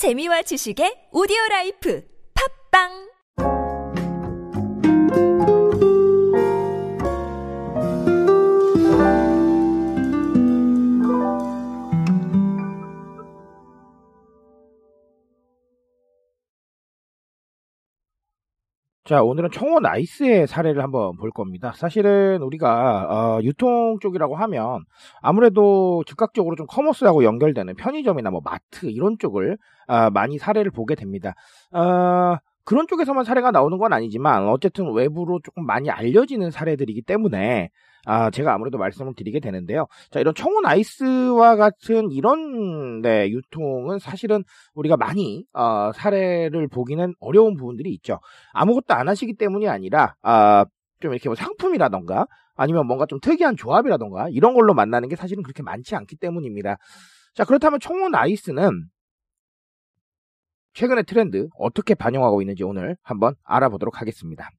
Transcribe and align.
재미와 0.00 0.40
지식의 0.48 1.12
오디오 1.12 1.36
라이프. 1.50 2.00
팟빵 2.32 3.09
자, 19.10 19.24
오늘은 19.24 19.50
청호 19.50 19.80
나이스의 19.80 20.46
사례를 20.46 20.84
한번 20.84 21.16
볼 21.16 21.32
겁니다. 21.32 21.72
사실은 21.74 22.42
우리가 22.42 23.08
어, 23.10 23.40
유통 23.42 23.98
쪽이라고 23.98 24.36
하면 24.36 24.84
아무래도 25.20 26.04
즉각적으로 26.06 26.54
좀 26.54 26.68
커머스하고 26.68 27.24
연결되는 27.24 27.74
편의점이나 27.74 28.30
뭐 28.30 28.40
마트 28.44 28.86
이런 28.86 29.18
쪽을 29.18 29.58
어, 29.88 30.10
많이 30.10 30.38
사례를 30.38 30.70
보게 30.70 30.94
됩니다. 30.94 31.34
어, 31.72 32.36
그런 32.64 32.86
쪽에서만 32.86 33.24
사례가 33.24 33.50
나오는 33.50 33.78
건 33.78 33.92
아니지만 33.92 34.48
어쨌든 34.48 34.92
외부로 34.92 35.40
조금 35.42 35.66
많이 35.66 35.90
알려지는 35.90 36.50
사례들이기 36.50 37.02
때문에 37.02 37.70
아, 38.06 38.30
제가 38.30 38.54
아무래도 38.54 38.78
말씀을 38.78 39.14
드리게 39.14 39.40
되는데요. 39.40 39.86
자, 40.10 40.20
이런 40.20 40.34
청운 40.34 40.64
아이스와 40.64 41.56
같은 41.56 42.10
이런 42.10 43.02
네, 43.02 43.28
유통은 43.28 43.98
사실은 43.98 44.42
우리가 44.74 44.96
많이 44.96 45.44
어, 45.52 45.92
사례를 45.92 46.68
보기는 46.68 47.14
어려운 47.20 47.56
부분들이 47.56 47.92
있죠. 47.94 48.18
아무것도 48.52 48.94
안 48.94 49.08
하시기 49.08 49.36
때문이 49.36 49.68
아니라 49.68 50.14
아, 50.22 50.64
좀 51.00 51.12
이렇게 51.12 51.28
뭐 51.28 51.36
상품이라던가 51.36 52.26
아니면 52.56 52.86
뭔가 52.86 53.06
좀 53.06 53.20
특이한 53.20 53.56
조합이라던가 53.56 54.28
이런 54.30 54.54
걸로 54.54 54.74
만나는 54.74 55.08
게 55.08 55.16
사실은 55.16 55.42
그렇게 55.42 55.62
많지 55.62 55.94
않기 55.94 56.16
때문입니다. 56.16 56.76
자, 57.34 57.44
그렇다면 57.44 57.80
청운 57.80 58.14
아이스는 58.14 58.84
최근의 60.74 61.04
트렌드 61.04 61.48
어떻게 61.58 61.94
반영하고 61.94 62.42
있는지 62.42 62.64
오늘 62.64 62.96
한번 63.02 63.34
알아보도록 63.44 64.00
하겠습니다. 64.00 64.50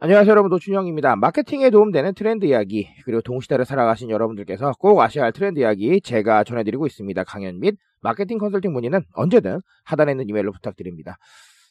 안녕하세요 0.00 0.30
여러분 0.30 0.50
노준영입니다. 0.50 1.16
마케팅에 1.16 1.70
도움되는 1.70 2.14
트렌드 2.14 2.44
이야기 2.44 2.88
그리고 3.04 3.22
동시대를 3.22 3.64
살아가신 3.64 4.10
여러분들께서 4.10 4.72
꼭 4.78 5.00
아셔야 5.00 5.24
할 5.24 5.32
트렌드 5.32 5.60
이야기 5.60 6.00
제가 6.00 6.44
전해드리고 6.44 6.86
있습니다. 6.86 7.24
강연 7.24 7.60
및 7.60 7.76
마케팅 8.02 8.38
컨설팅 8.38 8.72
문의는 8.72 9.04
언제든 9.14 9.60
하단에 9.84 10.12
있는 10.12 10.28
이메일로 10.28 10.52
부탁드립니다. 10.52 11.16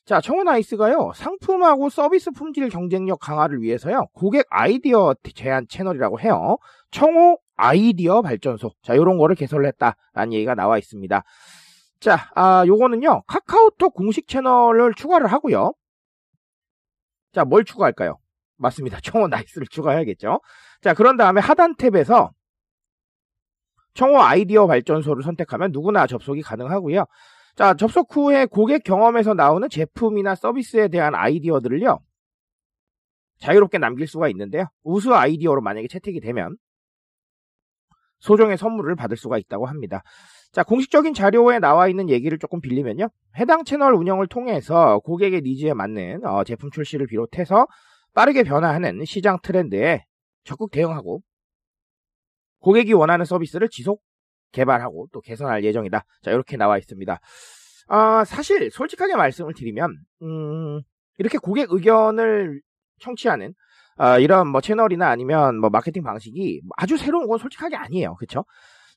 자, 0.06 0.20
청호 0.20 0.50
나이스가요, 0.50 1.12
상품하고 1.16 1.90
서비스 1.90 2.32
품질 2.32 2.68
경쟁력 2.70 3.20
강화를 3.22 3.62
위해서요, 3.62 4.08
고객 4.14 4.46
아이디어 4.50 5.14
제안 5.36 5.66
채널이라고 5.70 6.20
해요. 6.20 6.58
청호 6.92 7.38
아이디어 7.56 8.22
발전소. 8.22 8.72
자, 8.82 8.98
요런 8.98 9.18
거를 9.18 9.36
개설을 9.36 9.66
했다라는 9.68 10.34
얘기가 10.34 10.56
나와 10.56 10.78
있습니다. 10.78 11.24
자, 12.04 12.30
아, 12.36 12.66
요거는요, 12.68 13.22
카카오톡 13.28 13.94
공식 13.94 14.28
채널을 14.28 14.94
추가를 14.94 15.28
하고요. 15.32 15.74
자, 17.32 17.46
뭘 17.46 17.64
추가할까요? 17.64 18.18
맞습니다. 18.58 19.00
청호 19.02 19.30
나이스를 19.30 19.68
추가해야겠죠. 19.68 20.42
자, 20.82 20.94
그런 20.94 21.16
다음에 21.16 21.40
하단 21.40 21.76
탭에서 21.76 22.32
청호 23.94 24.20
아이디어 24.20 24.68
발전소를 24.68 25.24
선택하면 25.24 25.72
누구나 25.72 26.06
접속이 26.06 26.42
가능하고요. 26.42 27.06
자, 27.56 27.74
접속 27.74 28.14
후에 28.14 28.48
고객 28.48 28.84
경험에서 28.84 29.34
나오는 29.34 29.70
제품이나 29.70 30.36
서비스에 30.36 30.90
대한 30.90 31.16
아이디어들을요. 31.16 32.00
자유롭게 33.40 33.78
남길 33.78 34.08
수가 34.08 34.28
있는데요. 34.28 34.66
우수 34.84 35.16
아이디어로 35.16 35.62
만약에 35.62 35.88
채택이 35.88 36.20
되면 36.20 36.58
소정의 38.24 38.58
선물을 38.58 38.96
받을 38.96 39.18
수가 39.18 39.38
있다고 39.38 39.68
합니다. 39.68 40.02
자, 40.52 40.64
공식적인 40.64 41.14
자료에 41.14 41.60
나와 41.60 41.88
있는 41.88 42.10
얘기를 42.10 42.38
조금 42.40 42.62
빌리면요. 42.62 43.10
해당 43.38 43.66
채널 43.66 43.94
운영을 43.94 44.28
통해서 44.28 45.00
고객의 45.00 45.42
니즈에 45.42 45.74
맞는 45.74 46.26
어, 46.26 46.44
제품 46.44 46.72
출시를 46.72 47.08
비롯해서 47.08 47.68
빠르게 48.14 48.44
변화하는 48.44 49.04
시장 49.06 49.40
트렌드에 49.42 50.06
적극 50.44 50.72
대응하고 50.72 51.22
고객이 52.60 52.94
원하는 52.94 53.26
서비스를 53.26 53.68
지속 53.70 54.02
개발하고 54.54 55.08
또 55.12 55.20
개선할 55.20 55.64
예정이다. 55.66 56.06
자, 56.22 56.32
이렇게 56.32 56.56
나와 56.56 56.78
있습니다. 56.78 57.20
아, 57.88 58.24
사실 58.24 58.72
솔직하게 58.72 59.16
말씀을 59.16 59.54
드리면 59.54 59.90
음, 60.22 60.82
이렇게 61.18 61.38
고객 61.40 61.72
의견을 61.72 62.62
청취하는 63.00 63.54
아, 63.98 64.18
이런 64.20 64.48
뭐 64.48 64.62
채널이나 64.62 65.10
아니면 65.10 65.60
뭐 65.60 65.70
마케팅 65.70 66.04
방식이 66.04 66.62
아주 66.78 66.98
새로운 66.98 67.28
건 67.28 67.38
솔직하게 67.38 67.76
아니에요. 67.76 68.16
그렇죠? 68.16 68.46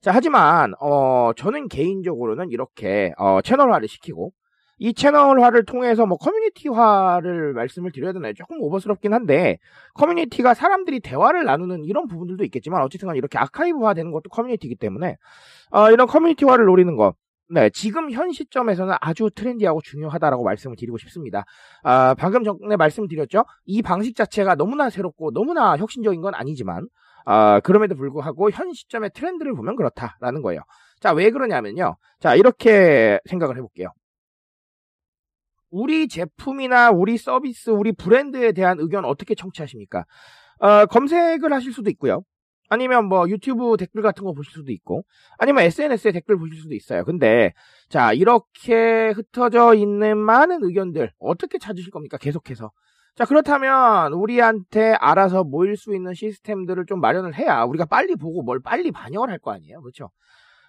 자, 0.01 0.13
하지만 0.13 0.73
어, 0.81 1.33
저는 1.37 1.69
개인적으로는 1.69 2.51
이렇게 2.51 3.13
어, 3.19 3.41
채널화를 3.43 3.89
시키고 3.89 4.33
이 4.79 4.93
채널화를 4.93 5.65
통해서 5.65 6.05
뭐 6.05 6.19
커뮤니티화를 6.19 7.55
말씀을 7.55 7.93
드려야 7.93 8.13
되나요? 8.13 8.35
조금 8.35 8.61
오버스럽긴 8.61 9.15
한데 9.15 9.59
커뮤니티가 9.95 10.53
사람들이 10.53 11.01
대화를 11.01 11.45
나누는 11.45 11.85
이런 11.85 12.07
부분들도 12.07 12.45
있겠지만 12.45 12.83
어쨌든 12.83 13.15
이렇게 13.17 13.39
아카이브화 13.39 13.95
되는 13.95 14.13
것도 14.13 14.29
커뮤니티이기 14.29 14.77
때문에 14.77 15.17
어, 15.71 15.91
이런 15.91 16.07
커뮤니티화를 16.07 16.67
노리는 16.67 16.95
것 16.97 17.15
네, 17.49 17.71
지금 17.71 18.11
현 18.11 18.33
시점에서는 18.33 18.95
아주 19.01 19.31
트렌디하고 19.33 19.81
중요하다라고 19.83 20.43
말씀을 20.43 20.77
드리고 20.77 20.99
싶습니다. 20.99 21.45
아, 21.85 22.15
방금 22.15 22.43
전에 22.43 22.77
말씀드렸죠? 22.77 23.45
이 23.65 23.83
방식 23.83 24.17
자체가 24.17 24.57
너무나 24.57 24.91
새롭고 24.91 25.31
너무나 25.33 25.77
혁신적인 25.77 26.21
건 26.21 26.35
아니지만 26.35 26.89
아, 27.25 27.61
그럼에도 27.61 27.95
불구하고 27.95 28.51
현 28.51 28.73
시점의 28.73 29.11
트렌드를 29.15 29.55
보면 29.55 29.77
그렇다라는 29.77 30.43
거예요. 30.43 30.61
자, 31.01 31.13
왜 31.13 31.31
그러냐면요. 31.31 31.97
자, 32.21 32.35
이렇게 32.35 33.21
생각을 33.29 33.57
해볼게요. 33.57 33.89
우리 35.71 36.09
제품이나 36.09 36.91
우리 36.91 37.19
서비스, 37.19 37.71
우리 37.71 37.93
브랜드에 37.93 38.53
대한 38.53 38.79
의견 38.81 39.05
어떻게 39.05 39.35
청취하십니까? 39.35 40.05
어, 40.59 40.87
검색을 40.87 41.53
하실 41.53 41.73
수도 41.73 41.91
있고요. 41.91 42.23
아니면 42.69 43.07
뭐 43.07 43.29
유튜브 43.29 43.77
댓글 43.79 44.03
같은 44.03 44.25
거 44.25 44.33
보실 44.33 44.53
수도 44.53 44.73
있고, 44.73 45.05
아니면 45.39 45.65
SNS에 45.65 46.13
댓글 46.13 46.37
보실 46.39 46.57
수도 46.57 46.75
있어요. 46.75 47.05
근데, 47.05 47.53
자, 47.89 48.13
이렇게 48.13 49.11
흩어져 49.11 49.75
있는 49.75 50.19
많은 50.19 50.59
의견들 50.63 51.13
어떻게 51.19 51.59
찾으실 51.59 51.91
겁니까? 51.91 52.19
계속해서. 52.19 52.71
자, 53.15 53.25
그렇다면 53.25 54.13
우리한테 54.13 54.93
알아서 55.01 55.43
모일 55.45 55.77
수 55.77 55.95
있는 55.95 56.13
시스템들을 56.15 56.85
좀 56.87 57.01
마련을 57.01 57.35
해야 57.35 57.63
우리가 57.65 57.87
빨리 57.87 58.15
보고 58.17 58.43
뭘 58.43 58.61
빨리 58.61 58.91
반영을 58.93 59.31
할 59.31 59.39
거 59.39 59.53
아니에요. 59.53 59.81
그렇죠? 59.81 60.11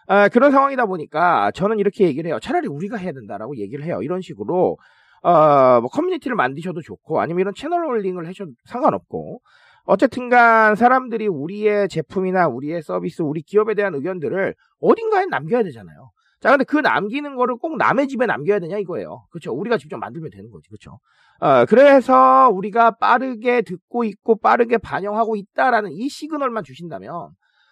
아, 0.08 0.30
그런 0.30 0.52
상황이다 0.52 0.86
보니까 0.86 1.52
저는 1.52 1.80
이렇게 1.80 2.06
얘기를 2.06 2.30
해요. 2.30 2.40
차라리 2.42 2.68
우리가 2.68 2.96
해야 2.98 3.12
된다라고 3.12 3.58
얘기를 3.58 3.84
해요. 3.86 4.02
이런 4.02 4.22
식으로 4.22 4.78
어, 5.24 5.82
뭐 5.82 5.90
커뮤니티를 5.90 6.36
만드셔도 6.36 6.82
좋고 6.82 7.20
아니면 7.20 7.42
이런 7.42 7.54
채널 7.56 7.86
홀링을 7.86 8.28
하셔도 8.28 8.52
상관없고 8.66 9.42
어쨌든 9.88 10.28
간 10.28 10.76
사람들이 10.76 11.28
우리의 11.28 11.88
제품이나 11.88 12.48
우리의 12.50 12.82
서비스, 12.82 13.22
우리 13.22 13.42
기업에 13.42 13.74
대한 13.74 13.96
의견들을 13.96 14.54
어딘가에 14.82 15.26
남겨야 15.28 15.64
되잖아요. 15.64 16.12
자, 16.42 16.52
근데 16.52 16.66
그 16.66 16.78
남기는 16.78 17.36
거를 17.36 17.56
꼭 17.56 17.78
남의 17.78 18.10
집에 18.10 18.26
남겨야 18.26 18.60
되냐 18.60 18.78
이거예요. 18.78 19.26
그렇죠? 19.32 19.54
우리가 19.54 19.78
직접 19.78 19.98
만들면 19.98 20.30
되는 20.30 20.52
거지. 20.52 20.68
그렇죠? 20.68 21.00
어, 21.40 21.66
그래서 21.66 22.50
우리가 22.50 22.98
빠르게 22.98 23.62
듣고 23.62 24.04
있고 24.04 24.38
빠르게 24.38 24.78
반영하고 24.78 25.38
있다라는 25.38 25.92
이 25.94 26.10
시그널만 26.10 26.66
주신다면 26.66 27.30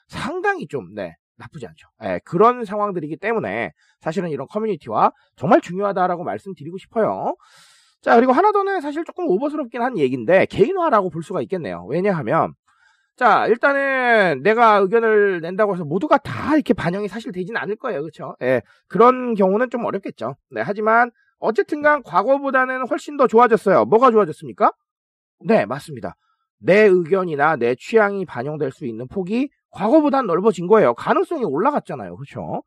상당히 0.07 0.67
좀 0.67 0.93
네, 0.95 1.15
나쁘지 1.35 1.67
않죠. 1.67 1.89
예, 2.05 2.21
그런 2.23 2.63
상황들이기 2.63 3.17
때문에 3.17 3.73
사실은 3.99 4.29
이런 4.29 4.47
커뮤니티와 4.47 5.11
정말 5.35 5.59
중요하다라고 5.59 6.23
말씀드리고 6.23 6.77
싶어요. 6.77 7.35
자, 8.05 8.15
그리고 8.15 8.33
하나 8.33 8.51
더는 8.51 8.81
사실 8.81 9.03
조금 9.03 9.27
오버스럽긴 9.27 9.81
한 9.81 9.97
얘기인데 9.97 10.45
개인화라고 10.45 11.09
볼 11.09 11.23
수가 11.23 11.41
있겠네요. 11.41 11.87
왜냐하면 11.89 12.53
자, 13.15 13.47
일단은 13.47 14.43
내가 14.43 14.75
의견을 14.77 15.41
낸다고 15.41 15.73
해서 15.73 15.85
모두가 15.85 16.19
다 16.19 16.53
이렇게 16.53 16.75
반영이 16.75 17.07
사실 17.07 17.31
되지는 17.31 17.59
않을 17.59 17.77
거예요. 17.77 18.01
그렇죠? 18.01 18.35
예. 18.43 18.61
그런 18.87 19.33
경우는 19.33 19.71
좀 19.71 19.83
어렵겠죠. 19.85 20.35
네, 20.51 20.61
하지만 20.61 21.09
어쨌든 21.39 21.81
간 21.81 22.03
과거보다는 22.03 22.87
훨씬 22.87 23.17
더 23.17 23.25
좋아졌어요. 23.25 23.85
뭐가 23.85 24.11
좋아졌습니까? 24.11 24.71
네, 25.43 25.65
맞습니다. 25.65 26.15
내 26.59 26.81
의견이나 26.81 27.55
내 27.55 27.73
취향이 27.73 28.25
반영될 28.25 28.71
수 28.71 28.85
있는 28.85 29.07
폭이 29.07 29.49
과거보단 29.71 30.27
넓어진 30.27 30.67
거예요. 30.67 30.93
가능성이 30.93 31.43
올라갔잖아요. 31.43 32.15
그렇죠? 32.17 32.61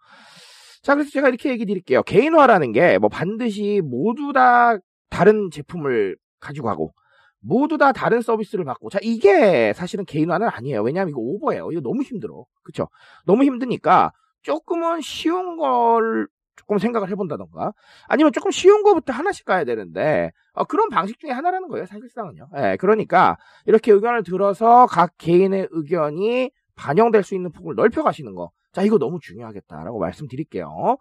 자, 0.82 0.94
그래서 0.96 1.10
제가 1.12 1.28
이렇게 1.28 1.50
얘기 1.50 1.64
드릴게요. 1.64 2.02
개인화라는 2.02 2.72
게 2.72 2.98
뭐 2.98 3.08
반드시 3.08 3.80
모두 3.84 4.32
다 4.32 4.76
다른 5.10 5.50
제품을 5.50 6.16
가지고 6.40 6.68
가고 6.68 6.94
모두 7.40 7.78
다 7.78 7.92
다른 7.92 8.20
서비스를 8.20 8.64
받고 8.64 8.90
자 8.90 8.98
이게 9.02 9.72
사실은 9.72 10.04
개인화는 10.04 10.48
아니에요. 10.48 10.82
왜냐하면 10.82 11.10
이거 11.10 11.20
오버예요. 11.20 11.70
이거 11.72 11.80
너무 11.80 12.02
힘들어. 12.02 12.44
그렇죠? 12.62 12.88
너무 13.24 13.44
힘드니까 13.44 14.12
조금은 14.42 15.00
쉬운 15.00 15.56
걸 15.56 16.28
조금 16.56 16.78
생각을 16.78 17.08
해본다던가 17.10 17.72
아니면 18.08 18.32
조금 18.32 18.50
쉬운 18.50 18.82
거부터 18.82 19.12
하나씩 19.12 19.44
가야 19.44 19.64
되는데 19.64 20.32
어, 20.52 20.64
그런 20.64 20.88
방식 20.88 21.18
중에 21.20 21.30
하나라는 21.30 21.68
거예요. 21.68 21.86
사실상은요. 21.86 22.48
예, 22.56 22.76
그러니까 22.80 23.38
이렇게 23.66 23.92
의견을 23.92 24.24
들어서 24.24 24.86
각 24.86 25.12
개인의 25.18 25.68
의견이 25.70 26.50
반영될 26.74 27.22
수 27.22 27.34
있는 27.34 27.52
폭을 27.52 27.74
넓혀 27.76 28.02
가시는 28.02 28.34
거. 28.34 28.50
자, 28.72 28.82
이거 28.82 28.98
너무 28.98 29.18
중요하겠다라고 29.20 29.98
말씀드릴게요. 29.98 30.98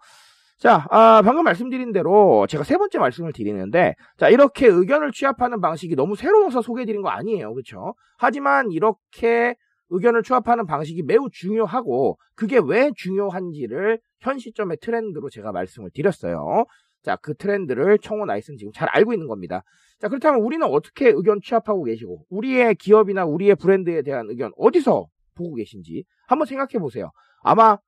자, 0.58 0.88
아, 0.90 1.22
방금 1.24 1.44
말씀드린 1.44 1.92
대로 1.92 2.46
제가 2.48 2.64
세 2.64 2.76
번째 2.76 2.98
말씀을 2.98 3.32
드리는데, 3.32 3.94
자, 4.16 4.28
이렇게 4.28 4.66
의견을 4.66 5.12
취합하는 5.12 5.60
방식이 5.60 5.94
너무 5.94 6.16
새로워서 6.16 6.62
소개해드린 6.62 7.00
거 7.00 7.10
아니에요. 7.10 7.54
그쵸? 7.54 7.94
하지만 8.16 8.72
이렇게 8.72 9.54
의견을 9.90 10.24
취합하는 10.24 10.66
방식이 10.66 11.04
매우 11.04 11.28
중요하고, 11.30 12.18
그게 12.34 12.58
왜 12.60 12.90
중요한지를 12.96 14.00
현 14.18 14.38
시점의 14.40 14.78
트렌드로 14.80 15.30
제가 15.30 15.52
말씀을 15.52 15.90
드렸어요. 15.94 16.64
자, 17.04 17.14
그 17.22 17.34
트렌드를 17.34 17.98
청원 18.00 18.26
나이스는 18.26 18.58
지금 18.58 18.72
잘 18.72 18.88
알고 18.88 19.12
있는 19.12 19.28
겁니다. 19.28 19.62
자, 20.00 20.08
그렇다면 20.08 20.40
우리는 20.40 20.66
어떻게 20.66 21.06
의견 21.06 21.38
취합하고 21.40 21.84
계시고, 21.84 22.24
우리의 22.30 22.74
기업이나 22.74 23.24
우리의 23.24 23.54
브랜드에 23.54 24.02
대한 24.02 24.26
의견 24.28 24.50
어디서 24.56 25.06
보고 25.36 25.54
계신지 25.54 26.02
한번 26.26 26.46
생각해 26.46 26.80
보세요. 26.80 27.12
아마, 27.42 27.78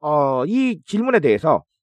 어, 0.00 0.44
이 0.46 0.80
질문에 0.84 1.20
대해서, 1.20 1.58
음? 1.58 1.75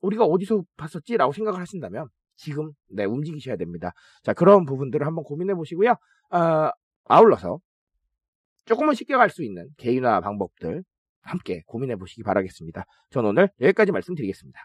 우리가 0.00 0.24
어디서 0.24 0.62
봤었지? 0.76 1.16
라고 1.16 1.32
생각을 1.32 1.60
하신다면, 1.60 2.08
지금, 2.36 2.72
네, 2.88 3.04
움직이셔야 3.04 3.56
됩니다. 3.56 3.92
자, 4.22 4.32
그런 4.32 4.64
부분들을 4.64 5.06
한번 5.06 5.24
고민해 5.24 5.54
보시고요. 5.54 5.90
어, 6.30 6.70
아울러서, 7.06 7.58
조금은 8.66 8.94
쉽게 8.94 9.16
갈 9.16 9.30
수 9.30 9.42
있는 9.44 9.68
개인화 9.78 10.20
방법들 10.20 10.84
함께 11.22 11.62
고민해 11.66 11.96
보시기 11.96 12.22
바라겠습니다. 12.22 12.84
전 13.10 13.26
오늘 13.26 13.50
여기까지 13.60 13.92
말씀드리겠습니다. 13.92 14.60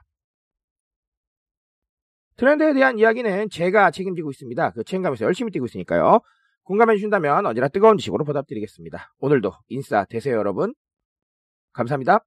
트렌드에 2.37 2.73
대한 2.73 2.99
이야기는 2.99 3.49
제가 3.49 3.91
책임지고 3.91 4.31
있습니다. 4.31 4.71
그 4.71 4.83
책임감에서 4.83 5.25
열심히 5.25 5.51
뛰고 5.51 5.65
있으니까요. 5.65 6.19
공감해 6.63 6.95
주신다면 6.95 7.45
언제나 7.45 7.67
뜨거운 7.69 7.97
지식으로 7.97 8.25
보답드리겠습니다. 8.25 9.13
오늘도 9.19 9.51
인싸 9.69 10.05
되세요, 10.05 10.35
여러분. 10.35 10.73
감사합니다. 11.73 12.25